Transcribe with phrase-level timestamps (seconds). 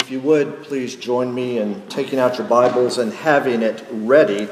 [0.00, 4.48] If you would, please join me in taking out your Bibles and having it ready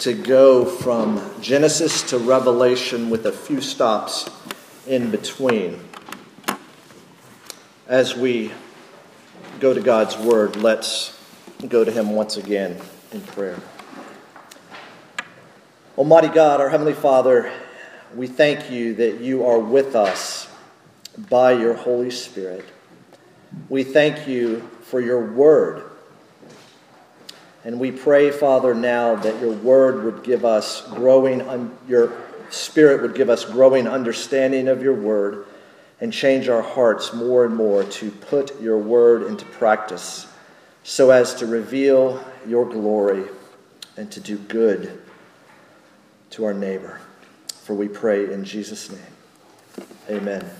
[0.00, 4.28] to go from Genesis to Revelation with a few stops
[4.86, 5.80] in between.
[7.88, 8.52] As we
[9.60, 11.18] go to God's Word, let's
[11.66, 12.76] go to Him once again
[13.12, 13.58] in prayer.
[15.96, 17.50] Almighty God, our Heavenly Father,
[18.14, 20.48] we thank you that you are with us
[21.16, 22.66] by your Holy Spirit.
[23.70, 25.90] We thank you for your word.
[27.64, 32.12] And we pray, Father, now that your word would give us growing, un- your
[32.50, 35.46] spirit would give us growing understanding of your word
[36.00, 40.26] and change our hearts more and more to put your word into practice
[40.82, 43.24] so as to reveal your glory
[43.96, 45.00] and to do good
[46.30, 47.00] to our neighbor.
[47.62, 49.00] For we pray in Jesus' name.
[50.10, 50.50] Amen.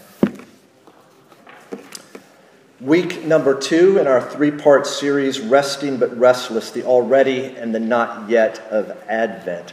[2.83, 7.79] Week number two in our three part series, Resting but Restless, the already and the
[7.79, 9.73] not yet of Advent.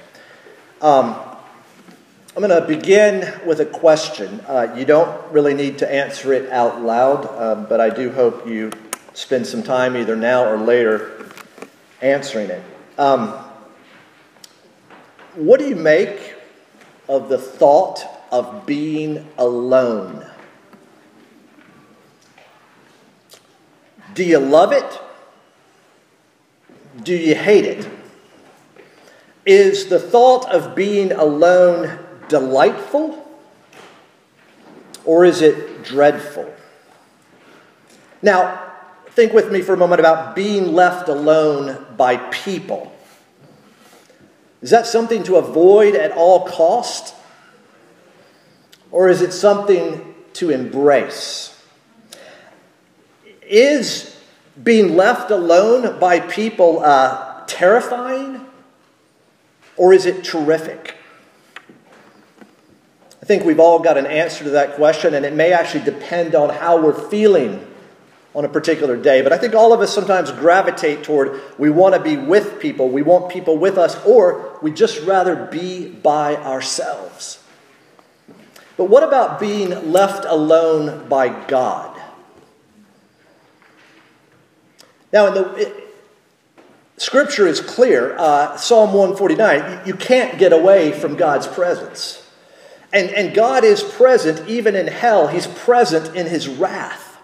[0.80, 1.16] Um,
[2.36, 4.42] I'm going to begin with a question.
[4.42, 8.48] Uh, you don't really need to answer it out loud, uh, but I do hope
[8.48, 8.72] you
[9.14, 11.32] spend some time either now or later
[12.04, 12.64] answering it.
[13.00, 13.30] Um,
[15.34, 16.36] what do you make
[17.08, 20.29] of the thought of being alone?
[24.14, 25.02] Do you love it?
[27.04, 27.88] Do you hate it?
[29.46, 33.26] Is the thought of being alone delightful?
[35.06, 36.54] Or is it dreadful?
[38.22, 38.70] Now,
[39.12, 42.92] think with me for a moment about being left alone by people.
[44.62, 47.16] Is that something to avoid at all cost?
[48.92, 51.59] Or is it something to embrace?
[53.50, 54.16] Is
[54.62, 58.46] being left alone by people uh, terrifying
[59.76, 60.96] or is it terrific?
[63.22, 66.36] I think we've all got an answer to that question, and it may actually depend
[66.36, 67.66] on how we're feeling
[68.36, 69.22] on a particular day.
[69.22, 72.90] But I think all of us sometimes gravitate toward we want to be with people,
[72.90, 77.42] we want people with us, or we just rather be by ourselves.
[78.78, 81.89] But what about being left alone by God?
[85.12, 85.90] Now, the, it,
[86.98, 88.18] Scripture is clear.
[88.18, 92.26] Uh, Psalm 149 you, you can't get away from God's presence.
[92.92, 97.18] And, and God is present even in hell, He's present in His wrath.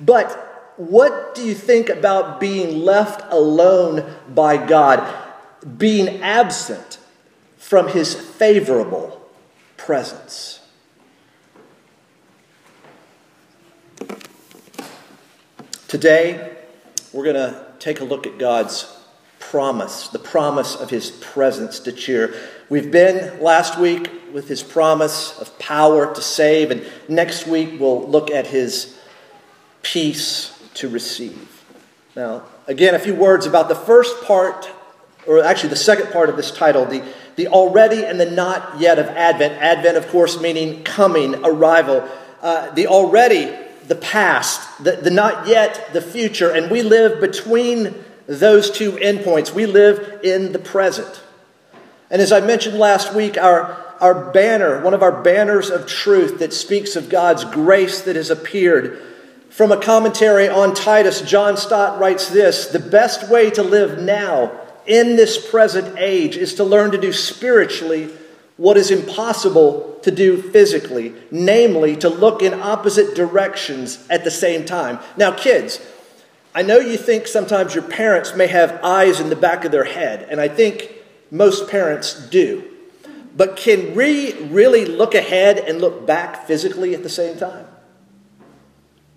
[0.00, 0.32] But
[0.76, 5.14] what do you think about being left alone by God,
[5.78, 6.98] being absent
[7.58, 9.20] from His favorable
[9.76, 10.60] presence?
[15.86, 16.51] Today,
[17.12, 18.96] we're going to take a look at God's
[19.38, 22.34] promise, the promise of his presence to cheer.
[22.70, 28.08] We've been last week with his promise of power to save, and next week we'll
[28.08, 28.98] look at his
[29.82, 31.64] peace to receive.
[32.16, 34.70] Now, again, a few words about the first part,
[35.26, 37.02] or actually the second part of this title, the,
[37.36, 39.54] the already and the not yet of Advent.
[39.60, 42.08] Advent, of course, meaning coming, arrival.
[42.40, 43.54] Uh, the already
[43.88, 47.94] the past, the, the not yet, the future, and we live between
[48.26, 49.52] those two endpoints.
[49.52, 51.22] We live in the present.
[52.10, 56.38] And as I mentioned last week, our, our banner, one of our banners of truth
[56.38, 59.02] that speaks of God's grace that has appeared,
[59.48, 64.58] from a commentary on Titus, John Stott writes this The best way to live now
[64.86, 68.10] in this present age is to learn to do spiritually
[68.56, 74.64] what is impossible to do physically, namely to look in opposite directions at the same
[74.64, 74.98] time.
[75.16, 75.80] Now, kids,
[76.54, 79.84] I know you think sometimes your parents may have eyes in the back of their
[79.84, 80.92] head, and I think
[81.30, 82.64] most parents do.
[83.34, 87.66] But can we really look ahead and look back physically at the same time?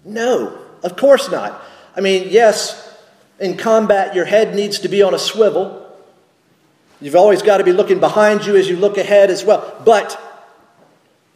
[0.06, 1.62] No, of course not.
[1.96, 2.98] I mean, yes,
[3.40, 5.85] in combat, your head needs to be on a swivel
[7.02, 9.82] You've always got to be looking behind you as you look ahead as well.
[9.84, 10.20] But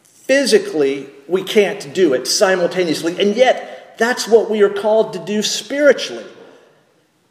[0.03, 3.19] physically, we can't do it simultaneously.
[3.19, 6.25] And yet, that's what we are called to do spiritually.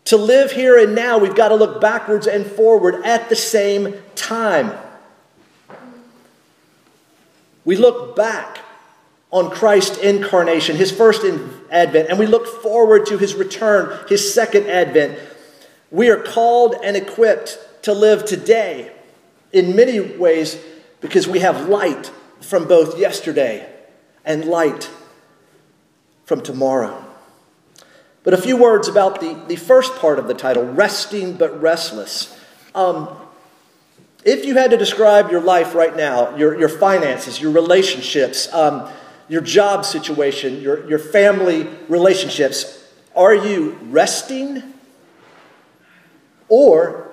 [0.07, 3.95] To live here and now, we've got to look backwards and forward at the same
[4.15, 4.73] time.
[7.65, 8.59] We look back
[9.31, 11.23] on Christ's incarnation, his first
[11.71, 15.19] advent, and we look forward to his return, his second advent.
[15.91, 18.93] We are called and equipped to live today
[19.53, 20.59] in many ways
[21.01, 22.11] because we have light
[22.41, 23.69] from both yesterday
[24.25, 24.91] and light
[26.25, 27.05] from tomorrow.
[28.25, 32.39] But a few words about the, the first part of the title, Resting but Restless.
[32.75, 33.17] Um,
[34.25, 38.91] if you had to describe your life right now, your, your finances, your relationships, um,
[39.29, 42.85] your job situation, your, your family relationships,
[43.15, 44.75] are you resting
[46.49, 47.08] or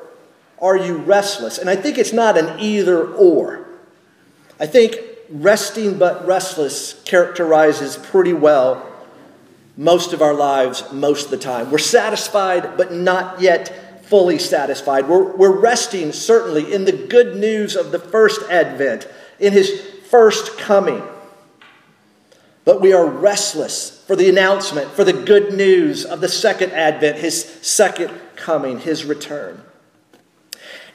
[0.66, 1.58] are you restless?
[1.58, 3.68] And I think it's not an either or.
[4.60, 4.98] I think
[5.30, 8.92] resting but restless characterizes pretty well
[9.78, 11.72] most of our lives most of the time.
[11.72, 15.08] We're satisfied but not yet fully satisfied.
[15.08, 19.08] We're, we're resting certainly in the good news of the first advent,
[19.40, 21.04] in his first coming.
[22.64, 27.18] But we are restless for the announcement, for the good news of the second advent,
[27.18, 29.65] his second coming, his return.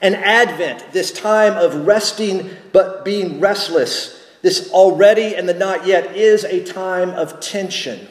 [0.03, 6.17] And Advent, this time of resting but being restless, this already and the not yet,
[6.17, 8.09] is a time of tension.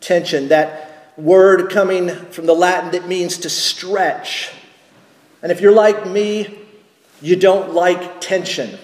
[0.00, 4.50] Tension, that word coming from the Latin that means to stretch.
[5.42, 6.58] And if you're like me,
[7.20, 8.78] you don't like tension.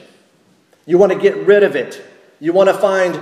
[0.87, 2.03] You want to get rid of it.
[2.41, 3.15] You want to find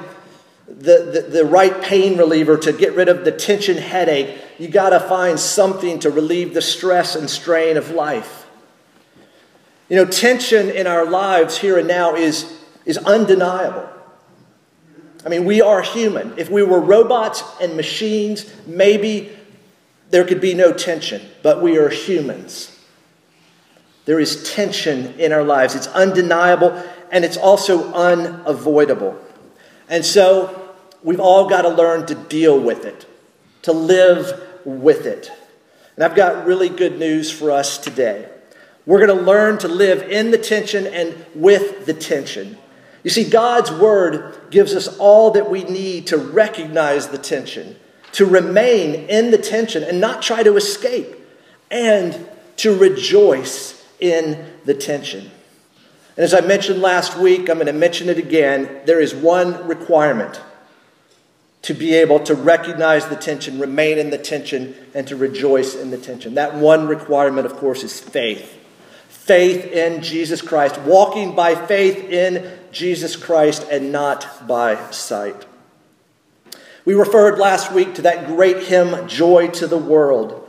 [0.66, 4.38] the, the, the, right pain reliever to get rid of the tension headache.
[4.58, 8.37] You got to find something to relieve the stress and strain of life.
[9.88, 13.88] You know, tension in our lives here and now is, is undeniable.
[15.24, 16.38] I mean, we are human.
[16.38, 19.36] If we were robots and machines, maybe
[20.10, 22.74] there could be no tension, but we are humans.
[24.04, 25.74] There is tension in our lives.
[25.74, 29.18] It's undeniable and it's also unavoidable.
[29.88, 33.06] And so we've all got to learn to deal with it,
[33.62, 35.30] to live with it.
[35.96, 38.28] And I've got really good news for us today.
[38.88, 42.56] We're going to learn to live in the tension and with the tension.
[43.04, 47.76] You see, God's word gives us all that we need to recognize the tension,
[48.12, 51.14] to remain in the tension and not try to escape,
[51.70, 52.26] and
[52.56, 55.30] to rejoice in the tension.
[56.16, 58.80] And as I mentioned last week, I'm going to mention it again.
[58.86, 60.40] There is one requirement
[61.60, 65.90] to be able to recognize the tension, remain in the tension, and to rejoice in
[65.90, 66.36] the tension.
[66.36, 68.57] That one requirement, of course, is faith
[69.28, 75.44] faith in Jesus Christ, walking by faith in Jesus Christ and not by sight.
[76.86, 80.48] We referred last week to that great hymn, Joy to the World.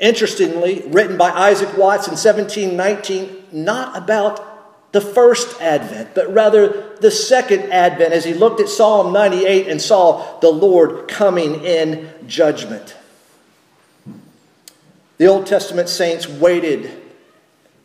[0.00, 7.10] Interestingly, written by Isaac Watts in 1719, not about the first advent, but rather the
[7.10, 12.96] second advent, as he looked at Psalm 98 and saw the Lord coming in judgment.
[15.18, 17.02] The Old Testament saints waited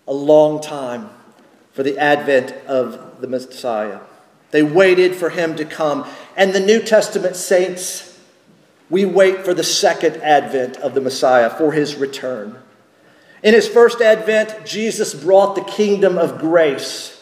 [0.08, 1.10] a long time
[1.72, 4.00] for the advent of the Messiah.
[4.52, 6.06] They waited for him to come.
[6.36, 8.20] And the New Testament saints,
[8.90, 12.58] we wait for the second advent of the Messiah, for his return.
[13.42, 17.18] In his first advent, Jesus brought the kingdom of grace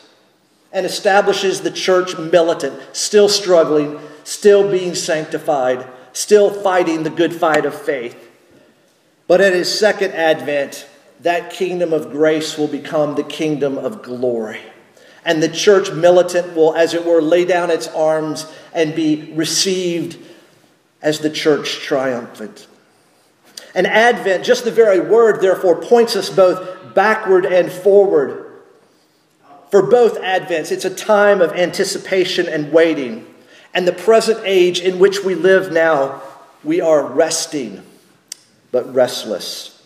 [0.72, 7.66] and establishes the church militant, still struggling, still being sanctified, still fighting the good fight
[7.66, 8.18] of faith.
[9.28, 10.88] But at his second advent,
[11.21, 14.62] that kingdom of grace will become the kingdom of glory.
[15.25, 20.18] And the church militant will, as it were, lay down its arms and be received
[21.01, 22.68] as the church triumphant.
[23.75, 28.45] And Advent, just the very word, therefore, points us both backward and forward.
[29.69, 33.28] For both Advents, it's a time of anticipation and waiting.
[33.73, 36.23] And the present age in which we live now,
[36.64, 37.83] we are resting,
[38.71, 39.79] but restless.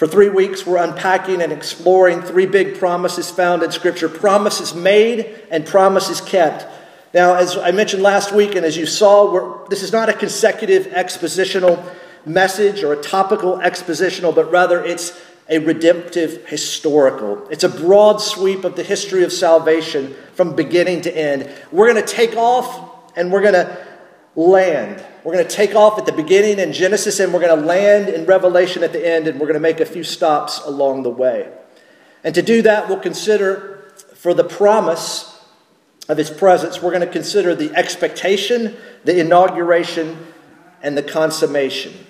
[0.00, 5.42] For three weeks, we're unpacking and exploring three big promises found in Scripture promises made
[5.50, 6.64] and promises kept.
[7.12, 10.86] Now, as I mentioned last week, and as you saw, this is not a consecutive
[10.86, 11.84] expositional
[12.24, 17.46] message or a topical expositional, but rather it's a redemptive historical.
[17.50, 21.50] It's a broad sweep of the history of salvation from beginning to end.
[21.70, 23.89] We're going to take off and we're going to
[24.48, 27.66] land we're going to take off at the beginning in Genesis and we're going to
[27.66, 31.02] land in Revelation at the end, and we're going to make a few stops along
[31.02, 31.50] the way.
[32.24, 35.26] And to do that, we'll consider for the promise
[36.08, 40.26] of his presence, we're going to consider the expectation, the inauguration,
[40.82, 42.06] and the consummation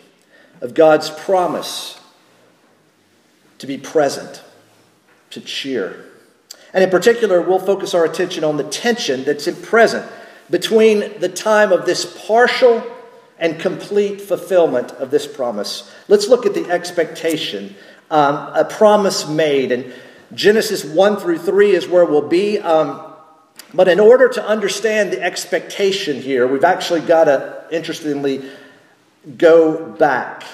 [0.60, 2.00] of God's promise
[3.58, 4.42] to be present,
[5.30, 6.06] to cheer.
[6.72, 10.10] And in particular, we'll focus our attention on the tension that's in present
[10.50, 12.82] between the time of this partial
[13.38, 15.90] and complete fulfillment of this promise.
[16.08, 17.74] Let's look at the expectation,
[18.10, 19.72] um, a promise made.
[19.72, 19.92] And
[20.34, 22.58] Genesis 1 through 3 is where we'll be.
[22.58, 23.06] Um,
[23.72, 28.44] but in order to understand the expectation here, we've actually got to, interestingly,
[29.38, 30.44] go back.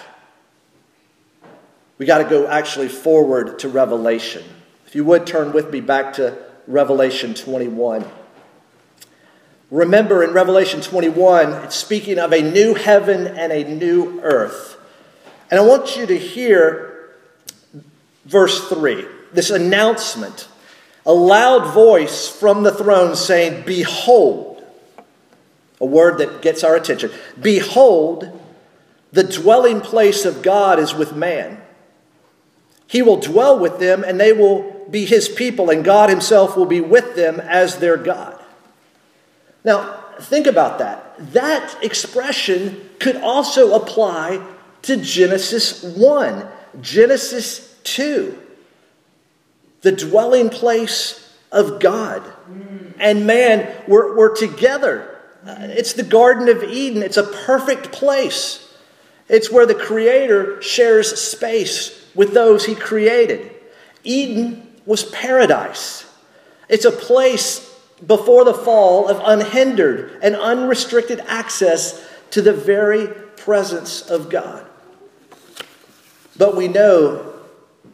[1.99, 4.45] We got to go actually forward to Revelation.
[4.87, 6.37] If you would turn with me back to
[6.67, 8.05] Revelation 21.
[9.71, 14.79] Remember in Revelation 21, it's speaking of a new heaven and a new earth.
[15.51, 17.11] And I want you to hear
[18.25, 20.49] verse 3, this announcement,
[21.05, 24.65] a loud voice from the throne saying, Behold,
[25.81, 27.11] a word that gets our attention.
[27.41, 28.41] Behold,
[29.13, 31.61] the dwelling place of God is with man.
[32.87, 36.67] He will dwell with them, and they will be his people, and God himself will
[36.67, 38.36] be with them as their God.
[39.67, 41.33] Now, think about that.
[41.33, 44.41] That expression could also apply
[44.83, 46.47] to Genesis 1,
[46.81, 48.39] Genesis 2.
[49.83, 52.23] The dwelling place of God.
[53.01, 55.19] And man, we're, together.
[55.45, 58.63] Uh, it's the Garden of Eden, it's a perfect place.
[59.29, 63.53] It's where the Creator shares space with those He created.
[64.05, 66.09] Eden was paradise.
[66.69, 67.66] It's a place
[68.05, 74.67] before the fall of unhindered and unrestricted access to the very presence of God.
[76.37, 77.33] But we know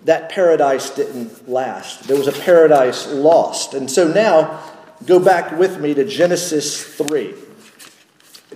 [0.04, 2.09] that paradise didn't last.
[2.09, 3.75] There was a paradise lost.
[3.75, 4.61] And so now,
[5.06, 7.35] go back with me to Genesis 3.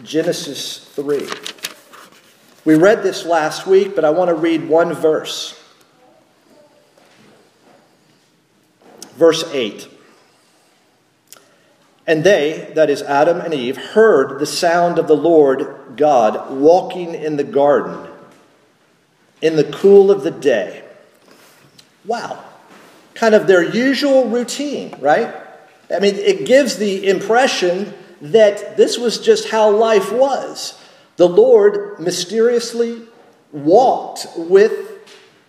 [0.03, 1.29] Genesis 3.
[2.65, 5.61] We read this last week, but I want to read one verse.
[9.15, 9.89] Verse 8.
[12.07, 17.15] And they, that is Adam and Eve, heard the sound of the Lord God walking
[17.15, 18.09] in the garden
[19.43, 20.85] in the cool of the day.
[22.05, 22.43] Wow.
[23.15, 25.35] Kind of their usual routine, right?
[25.95, 30.81] I mean, it gives the impression that this was just how life was.
[31.17, 33.03] The Lord mysteriously
[33.53, 34.73] walked with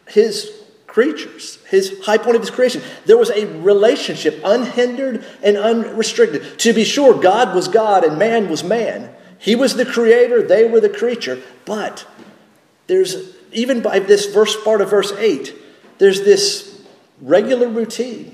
[0.08, 0.52] his
[0.98, 2.82] creatures, his high point of his creation.
[3.06, 6.58] There was a relationship, unhindered and unrestricted.
[6.58, 9.13] To be sure, God was God and man was man.
[9.38, 11.39] He was the creator, they were the creature.
[11.66, 12.08] But
[12.88, 15.54] there's, even by this verse part of verse 8,
[16.00, 16.84] there's this
[17.22, 18.34] regular routine.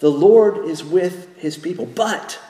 [0.00, 1.86] The Lord is with his people.
[1.86, 2.40] But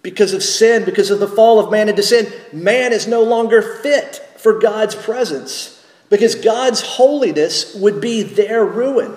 [0.00, 3.60] because of sin, because of the fall of man into sin, man is no longer
[3.60, 5.77] fit for God's presence
[6.10, 9.16] because God's holiness would be their ruin.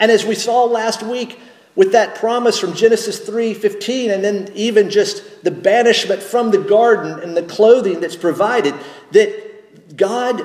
[0.00, 1.38] And as we saw last week
[1.74, 7.20] with that promise from Genesis 3:15 and then even just the banishment from the garden
[7.20, 8.74] and the clothing that's provided
[9.12, 10.44] that God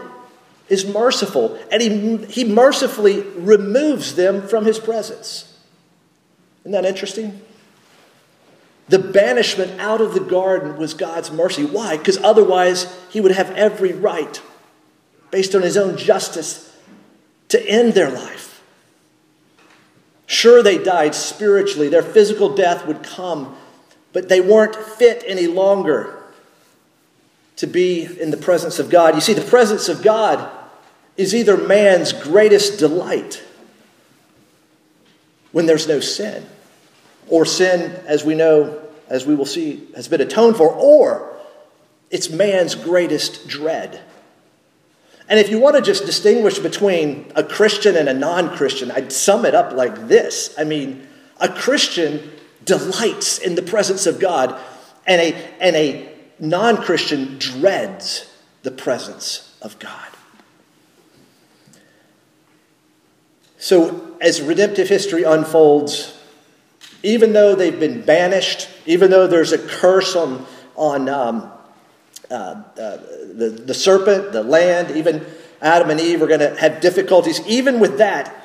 [0.70, 5.52] is merciful and he, he mercifully removes them from his presence.
[6.62, 7.42] Isn't that interesting?
[8.90, 11.66] The banishment out of the garden was God's mercy.
[11.66, 11.98] Why?
[11.98, 14.42] Because otherwise he would have every right
[15.34, 16.72] based on his own justice
[17.50, 18.62] to end their life.
[20.28, 23.56] Sure, they died spiritually, their physical death would come,
[24.14, 26.22] but they weren't fit any longer
[27.56, 29.16] to be in the presence of God.
[29.16, 30.52] You see, the presence of God
[31.18, 33.44] is either man's greatest delight
[35.52, 36.46] when there's no sin,
[37.28, 41.36] or sin, as we know, as we will see, has been atoned for, or
[42.12, 44.00] it's man's greatest dread
[45.34, 49.12] and if you want to just distinguish between a Christian and a non Christian, I'd
[49.12, 52.30] sum it up like this I mean, a Christian
[52.64, 54.56] delights in the presence of God,
[55.08, 60.08] and a, and a non Christian dreads the presence of God.
[63.58, 66.16] So, as redemptive history unfolds,
[67.02, 71.52] even though they've been banished, even though there's a curse on, on um,
[72.34, 72.98] uh, uh,
[73.34, 75.26] the, the serpent, the land, even
[75.62, 77.46] Adam and Eve are going to have difficulties.
[77.48, 78.36] Even with that,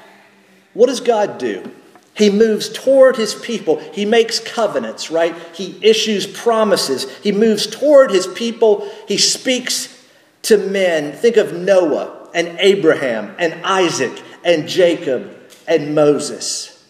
[0.74, 1.70] what does God do?
[2.14, 3.78] He moves toward his people.
[3.92, 5.34] He makes covenants, right?
[5.54, 7.08] He issues promises.
[7.18, 8.90] He moves toward his people.
[9.06, 10.04] He speaks
[10.42, 11.12] to men.
[11.12, 15.34] Think of Noah and Abraham and Isaac and Jacob
[15.66, 16.84] and Moses.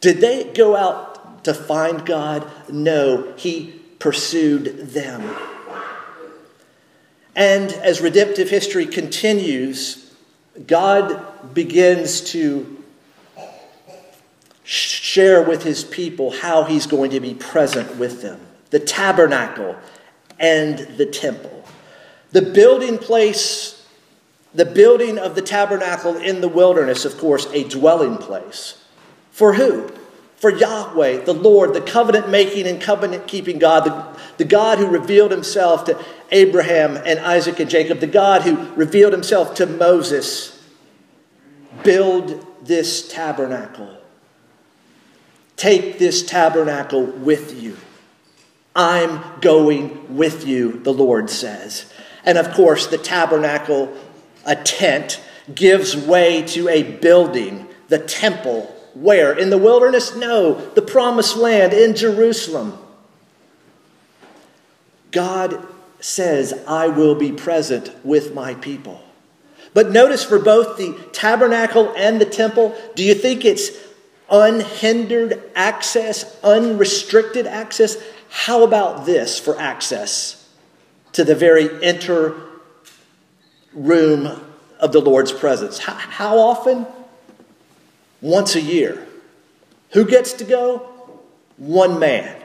[0.00, 2.50] Did they go out to find God?
[2.70, 5.22] No, he pursued them.
[7.36, 10.10] And as redemptive history continues,
[10.66, 12.82] God begins to
[14.64, 18.40] share with his people how he's going to be present with them
[18.70, 19.76] the tabernacle
[20.40, 21.64] and the temple.
[22.32, 23.86] The building place,
[24.52, 28.82] the building of the tabernacle in the wilderness, of course, a dwelling place.
[29.30, 29.92] For who?
[30.36, 34.86] For Yahweh, the Lord, the covenant making and covenant keeping God, the, the God who
[34.86, 35.98] revealed himself to
[36.30, 40.52] Abraham and Isaac and Jacob, the God who revealed himself to Moses.
[41.82, 43.96] Build this tabernacle.
[45.56, 47.76] Take this tabernacle with you.
[48.74, 51.90] I'm going with you, the Lord says.
[52.24, 53.96] And of course, the tabernacle,
[54.44, 55.22] a tent,
[55.54, 58.75] gives way to a building, the temple.
[59.00, 59.38] Where?
[59.38, 60.16] In the wilderness?
[60.16, 62.78] No, the promised land in Jerusalem.
[65.10, 65.66] God
[66.00, 69.02] says, I will be present with my people.
[69.74, 73.70] But notice for both the tabernacle and the temple, do you think it's
[74.30, 78.02] unhindered access, unrestricted access?
[78.30, 80.48] How about this for access
[81.12, 82.34] to the very inner
[83.74, 84.40] room
[84.80, 85.78] of the Lord's presence?
[85.78, 86.86] How, often?
[88.26, 89.06] Once a year.
[89.92, 90.90] Who gets to go?
[91.58, 92.42] One man.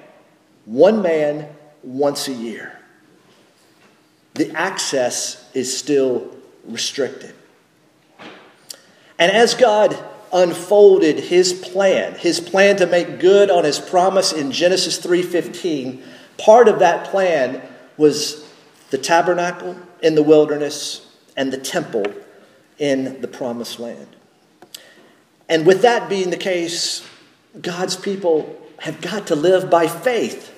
[0.65, 1.47] One man
[1.81, 2.79] once a year.
[4.35, 6.35] The access is still
[6.65, 7.33] restricted.
[9.17, 9.97] And as God
[10.31, 16.03] unfolded his plan, his plan to make good on his promise in Genesis 3:15,
[16.38, 17.59] part of that plan
[17.97, 18.45] was
[18.91, 21.01] the tabernacle in the wilderness
[21.35, 22.05] and the temple
[22.77, 24.15] in the promised land.
[25.51, 27.05] And with that being the case,
[27.60, 30.55] God's people have got to live by faith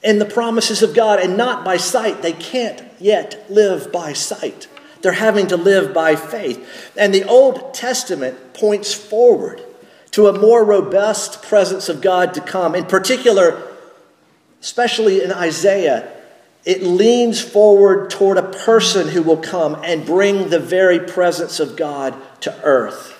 [0.00, 2.22] in the promises of God and not by sight.
[2.22, 4.68] They can't yet live by sight.
[5.02, 6.92] They're having to live by faith.
[6.96, 9.60] And the Old Testament points forward
[10.12, 12.76] to a more robust presence of God to come.
[12.76, 13.60] In particular,
[14.60, 16.08] especially in Isaiah,
[16.64, 21.74] it leans forward toward a person who will come and bring the very presence of
[21.74, 23.13] God to earth.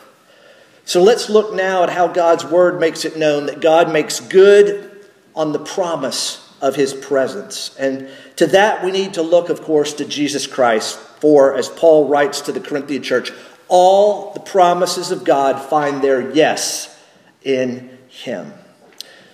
[0.84, 4.90] So let's look now at how God's word makes it known that God makes good
[5.34, 7.74] on the promise of his presence.
[7.78, 10.98] And to that, we need to look, of course, to Jesus Christ.
[10.98, 13.32] For, as Paul writes to the Corinthian church,
[13.68, 17.02] all the promises of God find their yes
[17.42, 18.52] in him.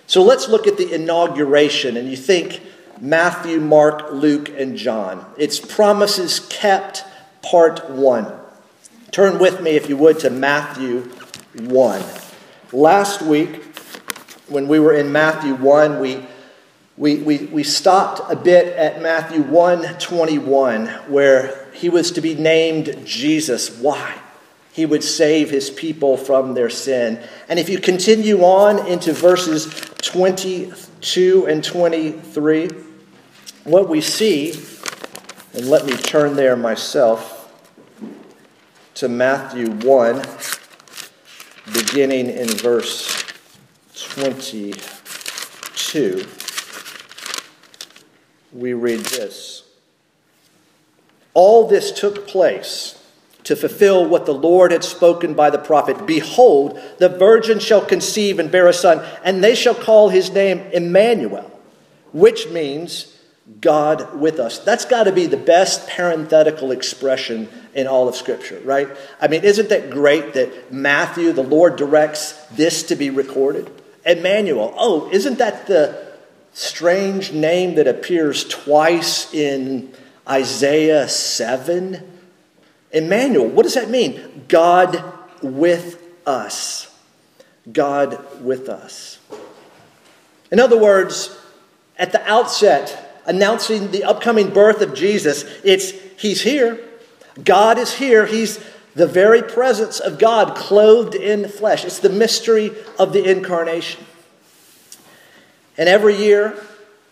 [0.07, 1.97] So let's look at the inauguration.
[1.97, 2.61] And you think
[2.99, 5.25] Matthew, Mark, Luke, and John.
[5.37, 7.03] It's promises kept,
[7.41, 8.31] part one.
[9.11, 11.11] Turn with me, if you would, to Matthew
[11.55, 12.03] 1.
[12.73, 13.63] Last week,
[14.47, 16.25] when we were in Matthew 1, we
[16.97, 22.35] we, we, we stopped a bit at Matthew 1 21, where he was to be
[22.35, 23.75] named Jesus.
[23.79, 24.19] Why?
[24.71, 27.19] He would save his people from their sin.
[27.49, 29.65] And if you continue on into verses
[30.01, 32.69] 22 and 23,
[33.63, 34.51] what we see,
[35.55, 37.51] and let me turn there myself
[38.93, 40.21] to Matthew 1,
[41.73, 43.25] beginning in verse
[43.95, 46.25] 22
[48.53, 49.63] we read this
[51.33, 52.97] All this took place
[53.43, 58.39] to fulfill what the Lord had spoken by the prophet Behold, the virgin shall conceive
[58.39, 61.59] and bear a son, and they shall call his name Emmanuel,
[62.11, 63.17] which means
[63.59, 64.59] God with us.
[64.59, 68.89] That's got to be the best parenthetical expression in all of Scripture, right?
[69.19, 73.69] I mean, isn't that great that Matthew, the Lord, directs this to be recorded?
[74.05, 74.73] Emmanuel.
[74.77, 76.11] Oh, isn't that the
[76.53, 79.93] strange name that appears twice in
[80.27, 82.07] Isaiah 7.
[82.91, 84.45] Emmanuel, what does that mean?
[84.47, 85.03] God
[85.41, 86.93] with us.
[87.71, 89.19] God with us.
[90.51, 91.37] In other words,
[91.97, 96.79] at the outset, announcing the upcoming birth of Jesus, it's He's here.
[97.43, 98.25] God is here.
[98.25, 98.63] He's
[98.95, 101.85] the very presence of God clothed in flesh.
[101.85, 104.05] It's the mystery of the incarnation.
[105.77, 106.61] And every year,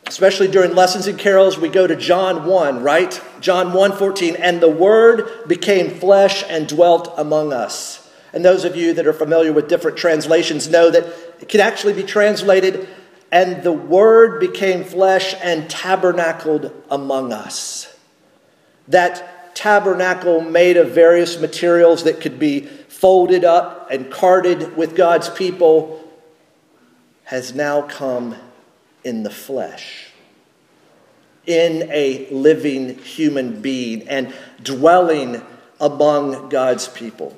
[0.05, 3.21] especially during lessons and carols, we go to John 1, right?
[3.39, 4.35] John 1 14.
[4.35, 8.11] And the Word became flesh and dwelt among us.
[8.33, 11.05] And those of you that are familiar with different translations know that
[11.39, 12.87] it can actually be translated,
[13.31, 17.95] and the Word became flesh and tabernacled among us.
[18.89, 25.27] That tabernacle made of various materials that could be folded up and carted with God's
[25.27, 26.09] people
[27.25, 28.37] has now come
[29.03, 30.11] in the flesh,
[31.45, 35.41] in a living human being, and dwelling
[35.81, 37.37] among God's people.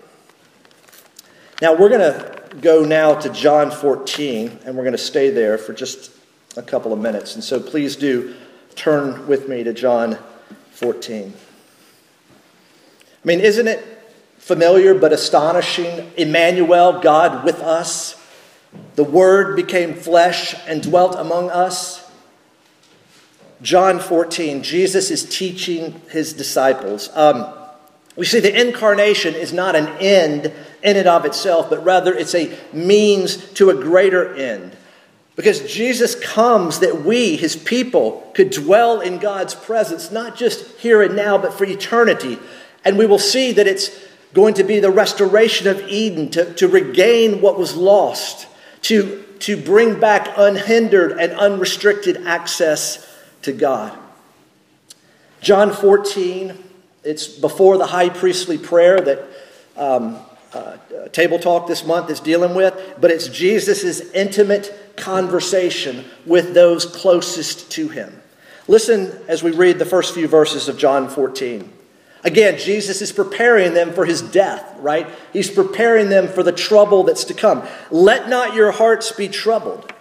[1.59, 5.57] Now, we're going to go now to John 14, and we're going to stay there
[5.57, 6.11] for just
[6.55, 7.33] a couple of minutes.
[7.33, 8.35] And so please do
[8.75, 10.19] turn with me to John
[10.73, 11.33] 14.
[13.23, 13.85] I mean, isn't it
[14.37, 16.11] familiar but astonishing?
[16.17, 18.19] Emmanuel, God with us.
[18.95, 22.09] The Word became flesh and dwelt among us.
[23.61, 27.09] John 14, Jesus is teaching his disciples.
[27.15, 27.53] Um,
[28.15, 30.51] we see the incarnation is not an end
[30.83, 34.75] in and of itself, but rather it's a means to a greater end.
[35.35, 41.01] Because Jesus comes that we, his people, could dwell in God's presence, not just here
[41.01, 42.37] and now, but for eternity.
[42.83, 43.89] And we will see that it's
[44.33, 48.47] going to be the restoration of Eden, to, to regain what was lost,
[48.83, 53.07] to, to bring back unhindered and unrestricted access
[53.41, 53.97] to God.
[55.41, 56.57] John 14,
[57.03, 59.23] it's before the high priestly prayer that
[59.75, 60.19] um,
[60.53, 60.77] uh,
[61.11, 67.71] Table Talk this month is dealing with, but it's Jesus' intimate conversation with those closest
[67.71, 68.21] to him.
[68.67, 71.71] Listen as we read the first few verses of John 14.
[72.23, 75.07] Again, Jesus is preparing them for his death, right?
[75.33, 77.63] He's preparing them for the trouble that's to come.
[77.89, 79.91] Let not your hearts be troubled.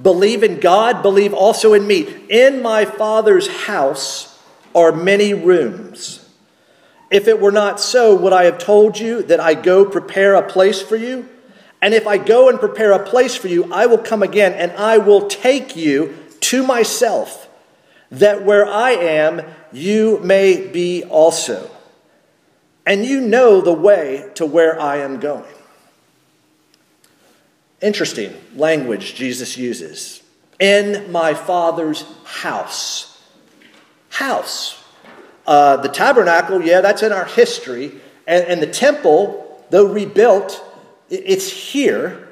[0.00, 2.24] Believe in God, believe also in me.
[2.28, 4.38] In my Father's house
[4.74, 6.28] are many rooms.
[7.10, 10.48] If it were not so, would I have told you that I go prepare a
[10.48, 11.28] place for you?
[11.80, 14.72] And if I go and prepare a place for you, I will come again and
[14.72, 17.43] I will take you to myself,
[18.18, 21.70] that where I am, you may be also.
[22.86, 25.44] And you know the way to where I am going.
[27.80, 30.22] Interesting language Jesus uses.
[30.60, 33.22] In my Father's house.
[34.10, 34.82] House.
[35.46, 37.92] Uh, the tabernacle, yeah, that's in our history.
[38.26, 40.62] And, and the temple, though rebuilt,
[41.10, 42.28] it's here.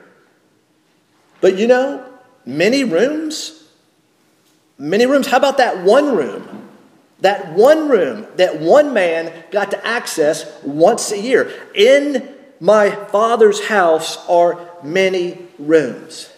[1.41, 2.09] But you know,
[2.47, 3.62] many rooms,
[4.79, 5.27] many rooms.
[5.27, 6.69] How about that one room?
[7.21, 11.53] That one room that one man got to access once a year.
[11.75, 16.33] In my father's house are many rooms.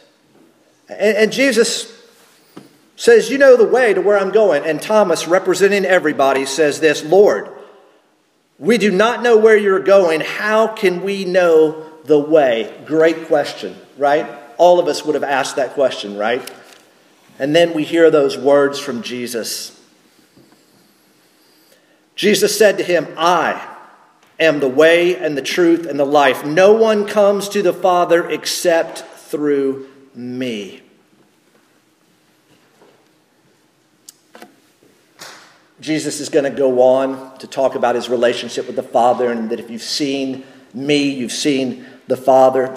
[0.88, 1.94] And, and Jesus
[2.96, 4.64] says, You know the way to where I'm going.
[4.64, 7.50] And Thomas, representing everybody, says this Lord,
[8.58, 10.20] we do not know where you're going.
[10.20, 12.74] How can we know the way?
[12.86, 14.26] Great question, right?
[14.58, 16.48] All of us would have asked that question, right?
[17.38, 19.80] And then we hear those words from Jesus.
[22.14, 23.76] Jesus said to him, I
[24.38, 26.44] am the way and the truth and the life.
[26.44, 30.80] No one comes to the Father except through me.
[35.80, 39.50] Jesus is going to go on to talk about his relationship with the Father, and
[39.50, 42.74] that if you've seen me, you've seen the Father.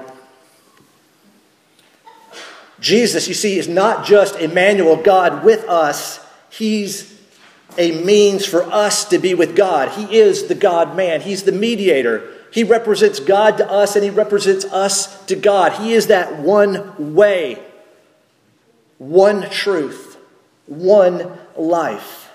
[2.79, 7.19] Jesus, you see, is not just Emmanuel, God with us, he's
[7.77, 9.89] a means for us to be with God.
[9.89, 12.33] He is the God man, he's the mediator.
[12.51, 15.73] He represents God to us, and he represents us to God.
[15.73, 17.61] He is that one way,
[18.97, 20.17] one truth,
[20.65, 22.31] one life.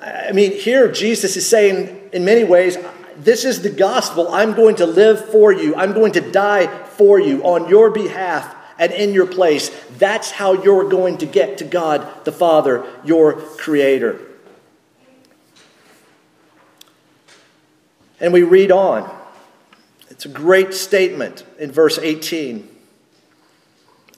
[0.00, 2.78] I mean, here Jesus is saying, in many ways,
[3.18, 4.28] this is the gospel.
[4.32, 5.76] I'm going to live for you.
[5.76, 9.68] I'm going to die for you on your behalf and in your place.
[9.98, 14.18] That's how you're going to get to God the Father, your Creator.
[18.18, 19.08] And we read on.
[20.08, 22.68] It's a great statement in verse 18.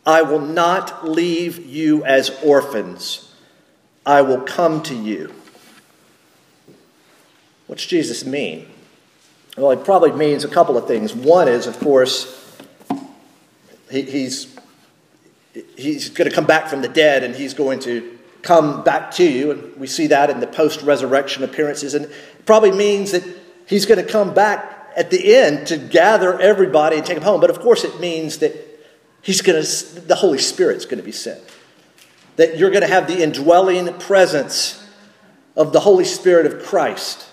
[0.07, 3.35] I will not leave you as orphans,
[4.07, 5.33] I will come to you.
[7.67, 8.69] What's Jesus mean?
[9.57, 11.15] Well, it probably means a couple of things.
[11.15, 12.39] One is, of course,
[13.91, 14.52] he, he's,
[15.77, 19.25] he's going to come back from the dead and he's going to come back to
[19.25, 19.51] you.
[19.51, 21.95] And we see that in the post resurrection appearances.
[21.95, 23.25] And it probably means that
[23.67, 27.41] he's going to come back at the end to gather everybody and take them home.
[27.41, 28.55] But of course, it means that
[29.23, 31.41] he's going to, the Holy Spirit's going to be sent.
[32.37, 34.85] That you're going to have the indwelling presence
[35.57, 37.29] of the Holy Spirit of Christ,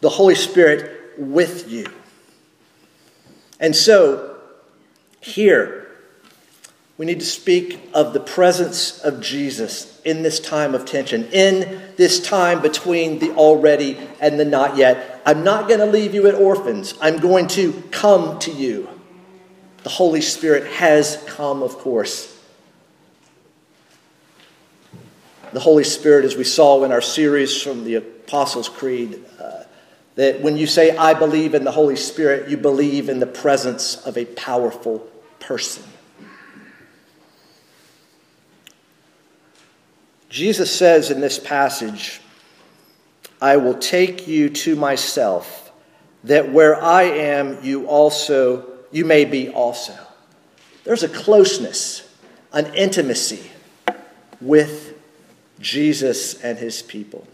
[0.00, 1.86] the Holy Spirit with you.
[3.58, 4.36] And so,
[5.20, 5.83] here,
[6.96, 11.82] we need to speak of the presence of Jesus in this time of tension, in
[11.96, 15.22] this time between the already and the not yet.
[15.26, 16.94] I'm not going to leave you at orphans.
[17.00, 18.88] I'm going to come to you.
[19.82, 22.30] The Holy Spirit has come, of course.
[25.52, 29.64] The Holy Spirit, as we saw in our series from the Apostles' Creed, uh,
[30.14, 33.96] that when you say, I believe in the Holy Spirit, you believe in the presence
[34.06, 35.00] of a powerful
[35.40, 35.82] person.
[40.34, 42.20] Jesus says in this passage,
[43.40, 45.70] I will take you to myself,
[46.24, 49.96] that where I am, you also, you may be also.
[50.82, 52.12] There's a closeness,
[52.52, 53.48] an intimacy
[54.40, 54.98] with
[55.60, 57.28] Jesus and his people.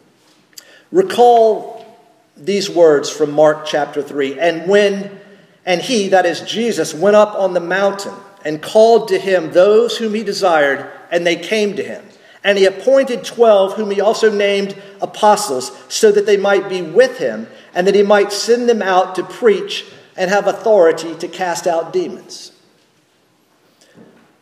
[0.93, 1.99] Recall
[2.37, 4.39] these words from Mark chapter 3.
[4.39, 5.19] And when,
[5.65, 9.97] and he, that is Jesus, went up on the mountain and called to him those
[9.97, 12.05] whom he desired, and they came to him.
[12.42, 17.18] And he appointed twelve, whom he also named apostles, so that they might be with
[17.18, 19.85] him, and that he might send them out to preach
[20.16, 22.53] and have authority to cast out demons.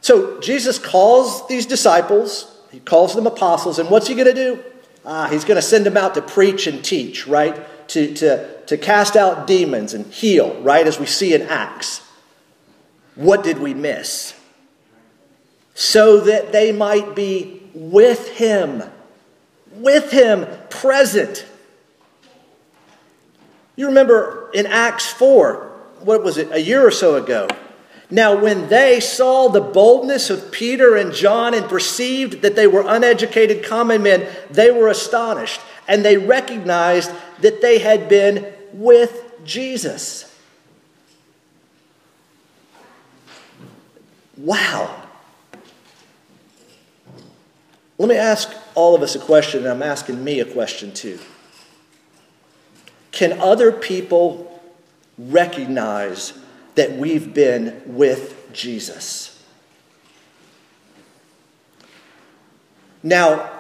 [0.01, 4.63] So Jesus calls these disciples, he calls them apostles, and what's he going to do?
[5.05, 7.89] Ah, he's going to send them out to preach and teach, right?
[7.89, 10.87] To, to, to cast out demons and heal, right?
[10.87, 12.03] As we see in Acts.
[13.15, 14.39] What did we miss?
[15.75, 18.83] So that they might be with him,
[19.71, 21.47] with him, present.
[23.77, 25.55] You remember in Acts 4,
[26.01, 27.47] what was it, a year or so ago?
[28.11, 32.83] Now, when they saw the boldness of Peter and John and perceived that they were
[32.85, 37.13] uneducated common men, they were astonished and they recognized
[37.43, 40.37] that they had been with Jesus.
[44.37, 44.98] Wow.
[47.99, 51.19] Let me ask all of us a question, and I'm asking me a question too.
[53.11, 54.63] Can other people
[55.19, 56.33] recognize
[56.77, 59.43] that we've been with Jesus?
[63.03, 63.51] Now,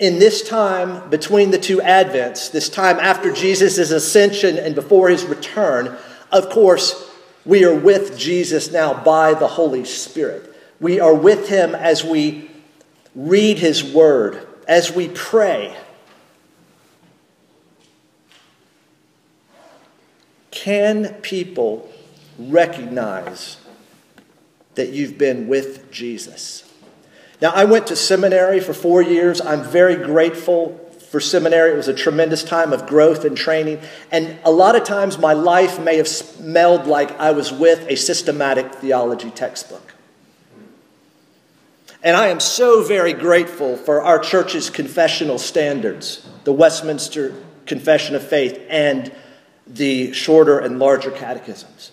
[0.00, 5.24] in this time between the two Advents, this time after Jesus' ascension and before his
[5.24, 5.96] return,
[6.32, 7.08] of course,
[7.44, 10.54] we are with Jesus now by the Holy Spirit.
[10.80, 12.47] We are with him as we
[13.18, 15.76] read his word, as we pray.
[20.52, 21.90] Can people
[22.38, 23.56] recognize
[24.76, 26.64] that you've been with Jesus?
[27.42, 29.40] Now, I went to seminary for four years.
[29.40, 30.78] I'm very grateful
[31.10, 31.72] for seminary.
[31.72, 33.80] It was a tremendous time of growth and training.
[34.12, 37.96] And a lot of times my life may have smelled like I was with a
[37.96, 39.87] systematic theology textbook.
[42.02, 47.34] And I am so very grateful for our church's confessional standards, the Westminster
[47.66, 49.12] Confession of Faith and
[49.66, 51.90] the shorter and larger catechisms.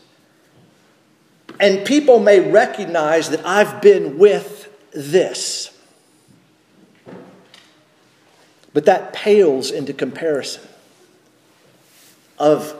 [1.59, 5.71] And people may recognize that I've been with this.
[8.73, 10.63] But that pales into comparison
[12.37, 12.75] of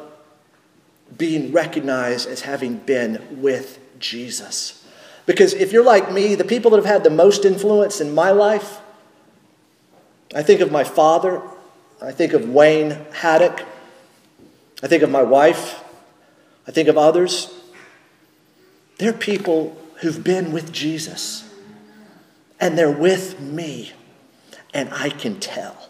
[1.18, 4.85] being recognized as having been with Jesus.
[5.26, 8.32] Because if you're like me, the people that have had the most influence in my
[8.32, 8.80] life,
[10.36, 11.42] I think of my father,
[12.02, 13.64] I think of Wayne Haddock,
[14.84, 15.84] I think of my wife,
[16.68, 17.54] I think of others.
[18.98, 21.50] They're people who've been with Jesus,
[22.60, 23.94] and they're with me
[24.76, 25.90] and I can tell.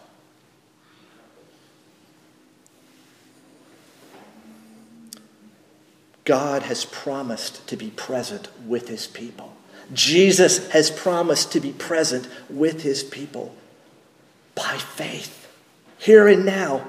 [6.26, 9.56] God has promised to be present with his people.
[9.94, 13.54] Jesus has promised to be present with his people
[14.56, 15.48] by faith,
[15.98, 16.84] here and now.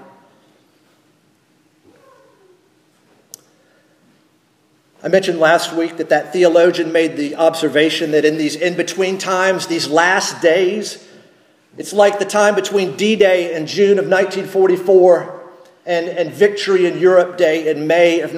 [5.03, 9.19] I mentioned last week that that theologian made the observation that in these in between
[9.19, 11.07] times, these last days,
[11.77, 15.43] it's like the time between D Day in June of 1944
[15.85, 18.33] and, and Victory in Europe Day in May of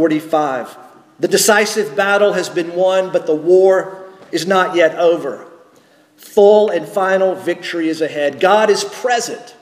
[0.00, 0.78] 1945.
[1.20, 5.46] The decisive battle has been won, but the war is not yet over.
[6.16, 8.40] Full and final victory is ahead.
[8.40, 9.54] God is present,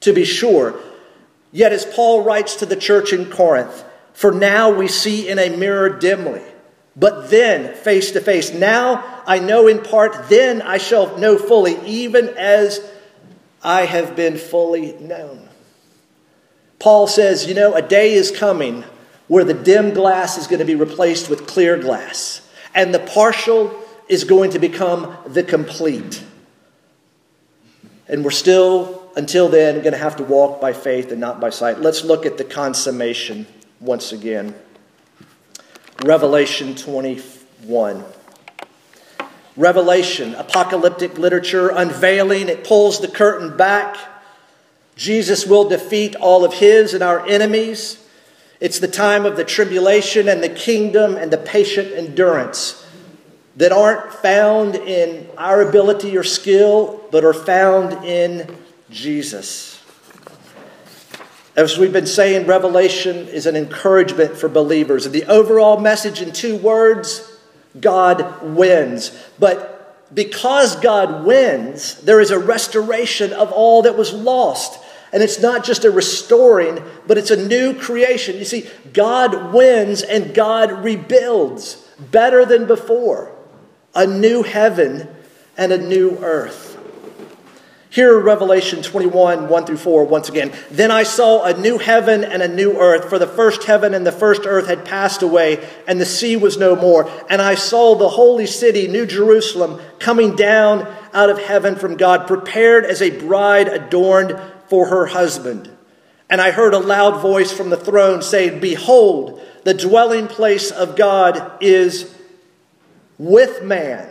[0.00, 0.78] to be sure.
[1.52, 5.54] Yet, as Paul writes to the church in Corinth, for now we see in a
[5.56, 6.42] mirror dimly
[6.96, 8.52] but then face to face.
[8.52, 12.80] Now I know in part, then I shall know fully, even as
[13.62, 15.48] I have been fully known.
[16.78, 18.84] Paul says, you know, a day is coming
[19.28, 23.74] where the dim glass is going to be replaced with clear glass, and the partial
[24.08, 26.22] is going to become the complete.
[28.08, 31.50] And we're still, until then, going to have to walk by faith and not by
[31.50, 31.80] sight.
[31.80, 33.46] Let's look at the consummation
[33.80, 34.54] once again.
[36.04, 38.04] Revelation 21.
[39.56, 43.96] Revelation, apocalyptic literature, unveiling, it pulls the curtain back.
[44.94, 48.05] Jesus will defeat all of his and our enemies.
[48.60, 52.86] It's the time of the tribulation and the kingdom and the patient endurance
[53.56, 58.54] that aren't found in our ability or skill, but are found in
[58.90, 59.82] Jesus.
[61.56, 65.06] As we've been saying, Revelation is an encouragement for believers.
[65.06, 67.32] And the overall message in two words
[67.80, 69.10] God wins.
[69.38, 74.78] But because God wins, there is a restoration of all that was lost.
[75.12, 78.36] And it's not just a restoring, but it's a new creation.
[78.36, 81.76] You see, God wins and God rebuilds
[82.10, 83.32] better than before.
[83.94, 85.08] A new heaven
[85.56, 86.76] and a new earth.
[87.88, 90.52] Here, Revelation 21, 1 through 4, once again.
[90.70, 94.06] Then I saw a new heaven and a new earth, for the first heaven and
[94.06, 97.10] the first earth had passed away, and the sea was no more.
[97.30, 102.26] And I saw the holy city, New Jerusalem, coming down out of heaven from God,
[102.26, 104.38] prepared as a bride adorned
[104.68, 105.70] for her husband.
[106.28, 110.96] And I heard a loud voice from the throne saying, Behold, the dwelling place of
[110.96, 112.14] God is
[113.18, 114.08] with man.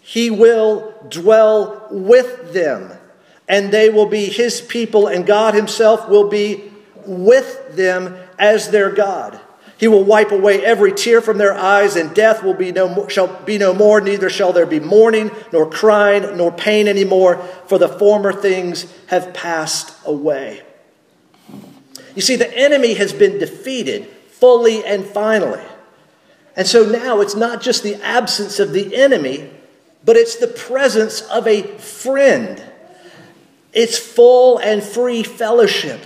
[0.00, 2.98] He will dwell with them
[3.48, 6.70] and they will be his people, and God himself will be
[7.06, 9.40] with them as their God.
[9.78, 13.42] He will wipe away every tear from their eyes, and death will be no, shall
[13.44, 17.36] be no more, neither shall there be mourning, nor crying, nor pain anymore,
[17.66, 20.62] for the former things have passed away.
[22.14, 25.62] You see, the enemy has been defeated fully and finally.
[26.56, 29.50] And so now it's not just the absence of the enemy,
[30.04, 32.64] but it's the presence of a friend
[33.72, 36.04] it's full and free fellowship.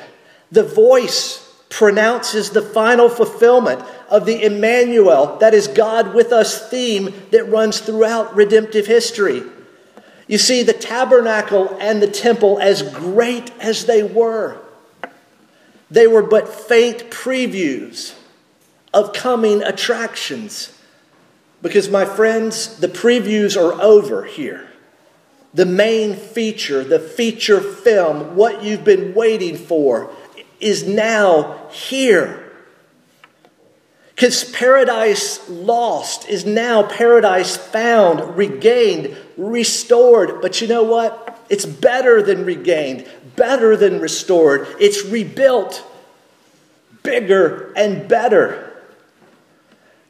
[0.50, 7.14] The voice pronounces the final fulfillment of the Emmanuel, that is God with us theme
[7.30, 9.42] that runs throughout redemptive history.
[10.28, 14.60] You see, the tabernacle and the temple, as great as they were,
[15.90, 18.14] they were but faint previews
[18.92, 20.78] of coming attractions.
[21.62, 24.68] Because, my friends, the previews are over here
[25.54, 30.10] the main feature, the feature film, what you've been waiting for,
[30.62, 32.38] is now here.
[34.14, 40.40] Because paradise lost is now paradise found, regained, restored.
[40.40, 41.44] But you know what?
[41.48, 44.68] It's better than regained, better than restored.
[44.78, 45.84] It's rebuilt,
[47.02, 48.72] bigger and better.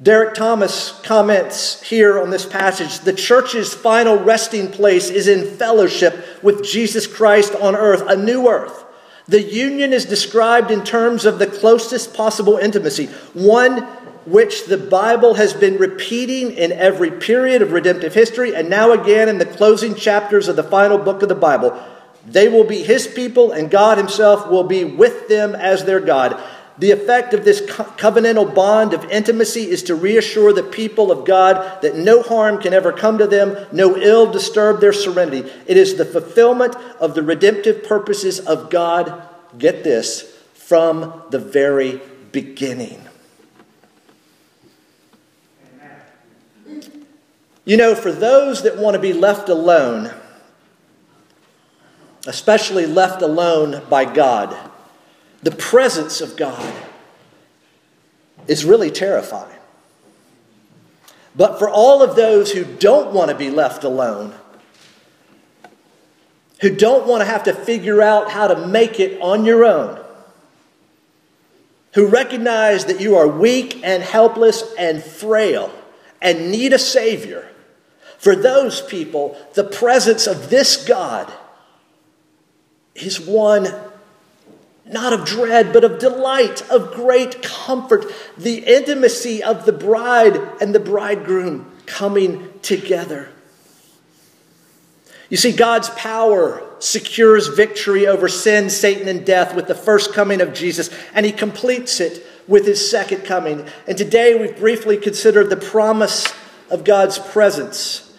[0.03, 6.43] Derek Thomas comments here on this passage the church's final resting place is in fellowship
[6.43, 8.85] with Jesus Christ on earth, a new earth.
[9.29, 13.83] The union is described in terms of the closest possible intimacy, one
[14.25, 19.29] which the Bible has been repeating in every period of redemptive history, and now again
[19.29, 21.77] in the closing chapters of the final book of the Bible.
[22.27, 26.41] They will be his people, and God himself will be with them as their God.
[26.79, 31.83] The effect of this covenantal bond of intimacy is to reassure the people of God
[31.83, 35.51] that no harm can ever come to them, no ill disturb their serenity.
[35.67, 39.23] It is the fulfillment of the redemptive purposes of God,
[39.59, 40.23] get this,
[40.55, 42.01] from the very
[42.33, 43.07] beginning.
[47.65, 50.11] You know, for those that want to be left alone,
[52.27, 54.71] especially left alone by God,
[55.43, 56.73] the presence of God
[58.47, 59.59] is really terrifying.
[61.35, 64.35] But for all of those who don't want to be left alone,
[66.61, 69.99] who don't want to have to figure out how to make it on your own,
[71.95, 75.73] who recognize that you are weak and helpless and frail
[76.21, 77.49] and need a Savior,
[78.19, 81.33] for those people, the presence of this God
[82.95, 83.67] is one
[84.93, 88.05] not of dread, but of delight, of great comfort,
[88.37, 93.29] the intimacy of the bride and the bridegroom coming together.
[95.29, 100.41] You see, God's power secures victory over sin, Satan, and death with the first coming
[100.41, 103.67] of Jesus, and he completes it with his second coming.
[103.87, 106.35] And today we've briefly considered the promise
[106.71, 108.12] of God's presence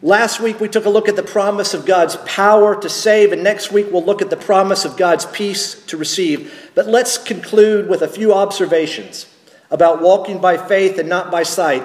[0.00, 3.42] Last week we took a look at the promise of God's power to save, and
[3.42, 6.70] next week we'll look at the promise of God's peace to receive.
[6.76, 9.26] But let's conclude with a few observations
[9.72, 11.82] about walking by faith and not by sight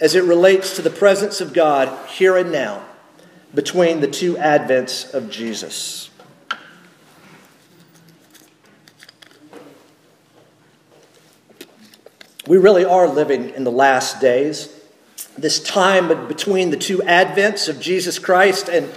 [0.00, 2.82] as it relates to the presence of God here and now
[3.54, 6.08] between the two advents of Jesus.
[12.46, 14.77] We really are living in the last days
[15.40, 18.68] this time between the two advents of Jesus Christ.
[18.68, 18.88] And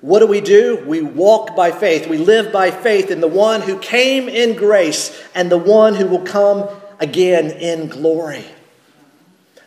[0.00, 0.84] what do we do?
[0.86, 2.08] We walk by faith.
[2.08, 6.06] We live by faith in the one who came in grace and the one who
[6.06, 6.68] will come
[7.00, 8.44] again in glory.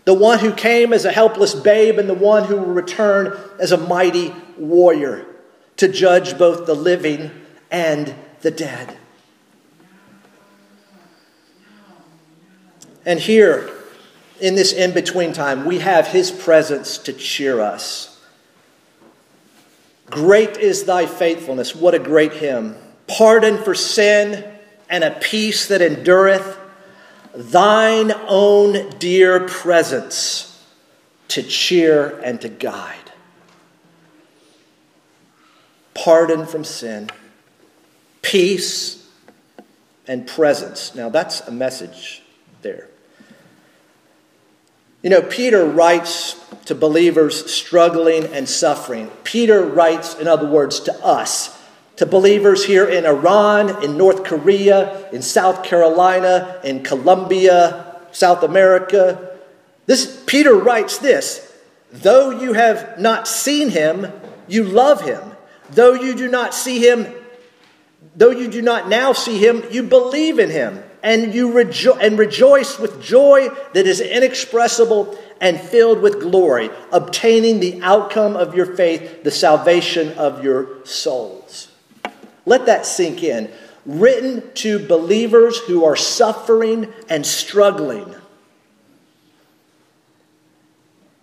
[0.06, 3.72] The one who came as a helpless babe and the one who will return as
[3.72, 5.26] a mighty warrior
[5.78, 7.32] to judge both the living
[7.70, 8.98] and the dead.
[13.06, 13.70] And here,
[14.40, 18.20] in this in between time, we have his presence to cheer us.
[20.10, 21.76] Great is thy faithfulness.
[21.76, 22.76] What a great hymn.
[23.08, 24.44] Pardon for sin
[24.90, 26.58] and a peace that endureth.
[27.36, 30.66] Thine own dear presence
[31.28, 33.12] to cheer and to guide.
[35.94, 37.10] Pardon from sin,
[38.22, 39.08] peace,
[40.08, 40.96] and presence.
[40.96, 42.22] Now, that's a message
[42.62, 42.88] there.
[45.04, 49.10] You know, Peter writes to believers struggling and suffering.
[49.24, 51.56] Peter writes, in other words, to us,
[51.98, 59.38] to believers here in Iran, in North Korea, in South Carolina, in Colombia, South America.
[59.86, 61.56] This Peter writes this,
[61.92, 64.12] though you have not seen him,
[64.48, 65.22] you love him.
[65.70, 67.06] Though you do not see him,
[68.16, 72.20] though you do not now see him, you believe in him and you rejo- and
[72.20, 78.76] rejoice with joy that is inexpressible and filled with glory, obtaining the outcome of your
[78.76, 81.72] faith, the salvation of your souls.
[82.46, 83.50] Let that sink in.
[83.86, 88.14] Written to believers who are suffering and struggling.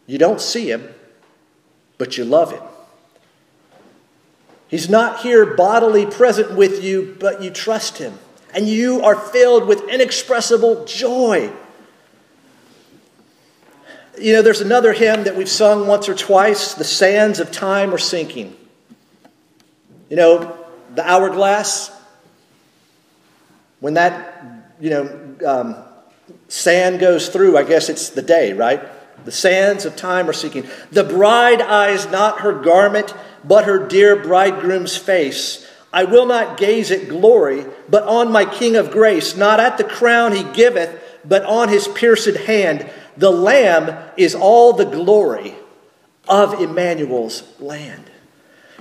[0.07, 0.89] You don't see him,
[1.99, 2.63] but you love him.
[4.67, 8.19] He's not here bodily present with you, but you trust him
[8.55, 11.51] and you are filled with inexpressible joy.
[14.19, 17.93] You know, there's another hymn that we've sung once or twice The sands of time
[17.93, 18.57] are sinking.
[20.09, 20.59] You know,
[20.95, 21.91] the hourglass,
[23.81, 25.77] when that, you know, um,
[26.47, 28.81] sand goes through, I guess it's the day, right?
[29.25, 30.69] The sands of time are sinking.
[30.93, 35.64] The bride eyes not her garment, but her dear bridegroom's face.
[35.95, 39.85] I will not gaze at glory, but on my King of grace, not at the
[39.85, 40.91] crown he giveth,
[41.25, 42.91] but on his pierced hand.
[43.17, 45.55] The Lamb is all the glory
[46.29, 48.11] of Emmanuel's land.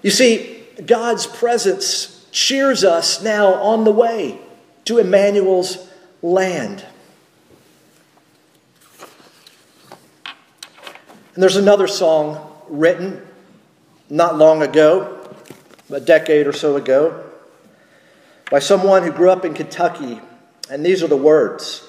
[0.01, 4.39] You see, God's presence cheers us now on the way
[4.85, 5.87] to Emmanuel's
[6.23, 6.83] land.
[11.35, 13.21] And there's another song written
[14.09, 15.12] not long ago
[15.91, 17.23] a decade or so ago
[18.49, 20.21] by someone who grew up in Kentucky,
[20.69, 21.87] and these are the words.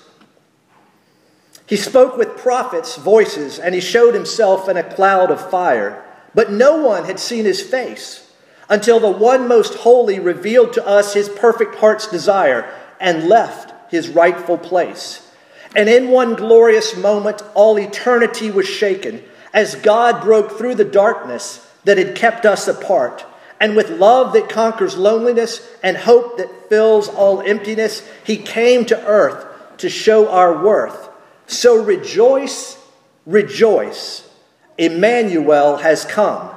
[1.67, 6.51] He spoke with prophets' voices, and he showed himself in a cloud of fire, but
[6.51, 8.33] no one had seen his face
[8.69, 12.71] until the one most holy revealed to us his perfect heart's desire
[13.01, 15.31] and left his rightful place.
[15.77, 19.23] And in one glorious moment, all eternity was shaken
[19.53, 23.25] as God broke through the darkness that had kept us apart
[23.61, 29.07] and with love that conquers loneliness and hope that fills all emptiness, he came to
[29.07, 29.47] earth
[29.79, 31.09] to show our worth.
[31.47, 32.79] So rejoice,
[33.27, 34.29] rejoice.
[34.77, 36.51] Emmanuel has come,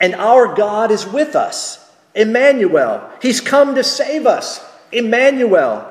[0.00, 1.90] and our God is with us.
[2.14, 4.64] Emmanuel, he's come to save us.
[4.92, 5.86] Emmanuel.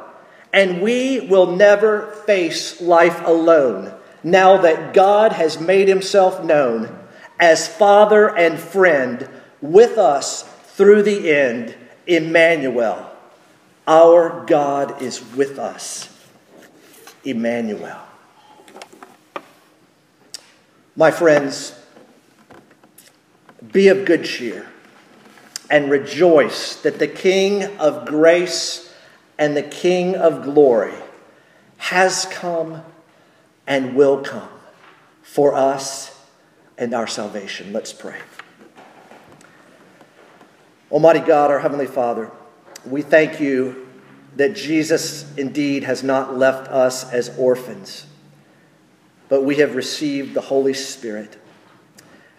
[0.51, 3.93] And we will never face life alone
[4.23, 6.97] now that God has made himself known
[7.39, 9.29] as Father and friend
[9.61, 11.75] with us through the end,
[12.07, 13.11] Emmanuel.
[13.87, 16.09] Our God is with us.
[17.23, 17.99] Emmanuel.
[20.95, 21.75] My friends,
[23.71, 24.67] be of good cheer
[25.69, 28.93] and rejoice that the King of grace
[29.37, 30.93] and the King of glory
[31.77, 32.83] has come
[33.67, 34.49] and will come
[35.21, 36.19] for us
[36.77, 37.71] and our salvation.
[37.71, 38.17] Let's pray.
[40.91, 42.31] Almighty God, our Heavenly Father,
[42.83, 43.87] we thank you
[44.37, 48.07] that Jesus indeed has not left us as orphans,
[49.27, 51.37] but we have received the Holy Spirit.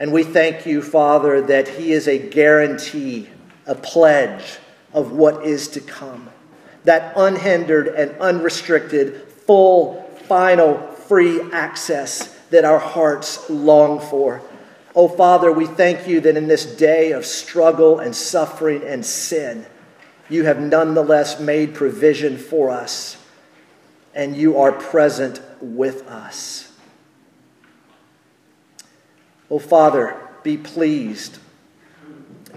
[0.01, 3.29] And we thank you, Father, that He is a guarantee,
[3.67, 4.59] a pledge
[4.93, 6.29] of what is to come.
[6.83, 14.43] That unhindered and unrestricted, full, final, free access that our hearts long for.
[14.95, 19.67] Oh, Father, we thank you that in this day of struggle and suffering and sin,
[20.29, 23.17] you have nonetheless made provision for us,
[24.15, 26.73] and you are present with us.
[29.49, 31.39] Oh, Father, be pleased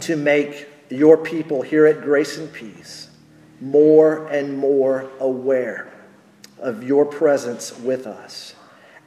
[0.02, 3.10] to make your people here at Grace and Peace
[3.62, 5.94] more and more aware
[6.60, 8.56] of your presence with us.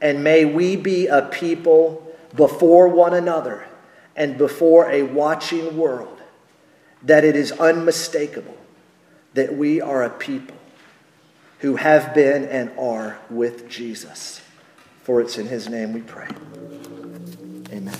[0.01, 2.06] And may we be a people
[2.37, 3.67] before one another
[4.15, 6.21] and before a watching world
[7.03, 8.57] that it is unmistakable
[9.33, 10.55] that we are a people
[11.59, 14.41] who have been and are with Jesus.
[15.03, 16.27] For it's in his name we pray.
[17.71, 17.97] Amen.